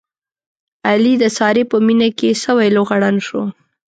[0.89, 3.41] علي د سارې په مینه کې سوی لوغړن شو.